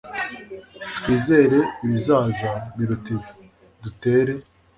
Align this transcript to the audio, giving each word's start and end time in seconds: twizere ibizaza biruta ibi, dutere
twizere 0.97 1.59
ibizaza 1.85 2.49
biruta 2.75 3.09
ibi, 3.15 3.27
dutere 3.83 4.33